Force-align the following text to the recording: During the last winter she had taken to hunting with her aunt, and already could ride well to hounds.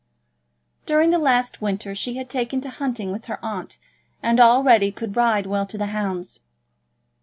During 0.87 1.11
the 1.11 1.19
last 1.19 1.61
winter 1.61 1.93
she 1.93 2.15
had 2.15 2.27
taken 2.27 2.59
to 2.61 2.71
hunting 2.71 3.11
with 3.11 3.25
her 3.25 3.37
aunt, 3.45 3.77
and 4.23 4.39
already 4.39 4.91
could 4.91 5.15
ride 5.15 5.45
well 5.45 5.67
to 5.67 5.85
hounds. 5.85 6.39